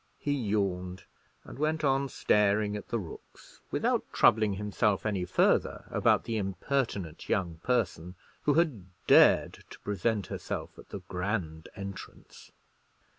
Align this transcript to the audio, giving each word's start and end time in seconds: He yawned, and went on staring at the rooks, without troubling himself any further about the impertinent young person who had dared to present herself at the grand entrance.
He 0.17 0.33
yawned, 0.33 1.03
and 1.43 1.59
went 1.59 1.83
on 1.83 2.09
staring 2.09 2.75
at 2.75 2.87
the 2.87 2.97
rooks, 2.97 3.59
without 3.69 4.03
troubling 4.11 4.53
himself 4.53 5.05
any 5.05 5.25
further 5.25 5.83
about 5.91 6.23
the 6.23 6.37
impertinent 6.37 7.29
young 7.29 7.57
person 7.57 8.15
who 8.41 8.55
had 8.55 8.85
dared 9.05 9.63
to 9.69 9.79
present 9.81 10.25
herself 10.25 10.79
at 10.79 10.89
the 10.89 11.01
grand 11.01 11.69
entrance. 11.75 12.51